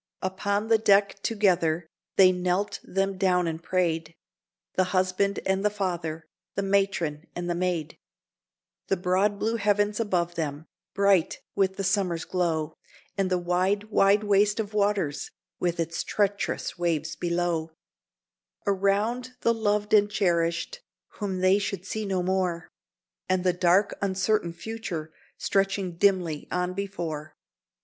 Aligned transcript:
Upon 0.23 0.67
the 0.67 0.79
deck 0.79 1.21
together 1.21 1.85
they 2.15 2.31
knelt 2.31 2.79
them 2.83 3.19
down 3.19 3.45
and 3.45 3.61
prayed, 3.61 4.15
The 4.73 4.85
husband 4.97 5.39
and 5.45 5.63
the 5.63 5.69
father, 5.69 6.25
the 6.55 6.63
matron 6.63 7.27
and 7.35 7.47
the 7.47 7.53
maid; 7.53 7.99
The 8.87 8.97
broad 8.97 9.37
blue 9.37 9.57
heavens 9.57 9.99
above 9.99 10.33
them, 10.33 10.65
bright 10.95 11.41
with 11.53 11.75
the 11.75 11.83
summer's 11.83 12.25
glow, 12.25 12.73
And 13.15 13.29
the 13.29 13.37
wide, 13.37 13.91
wide 13.91 14.23
waste 14.23 14.59
of 14.59 14.73
waters, 14.73 15.29
with 15.59 15.79
its 15.79 16.03
treacherous 16.03 16.79
waves 16.79 17.15
below; 17.15 17.69
Around, 18.65 19.35
the 19.41 19.53
loved 19.53 19.93
and 19.93 20.09
cherished, 20.09 20.81
whom 21.19 21.41
they 21.41 21.59
should 21.59 21.85
see 21.85 22.07
no 22.07 22.23
more, 22.23 22.69
And 23.29 23.43
the 23.43 23.53
dark, 23.53 23.95
uncertain 24.01 24.53
future 24.53 25.13
stretching 25.37 25.97
dimly 25.97 26.47
on 26.49 26.73
before. 26.73 27.35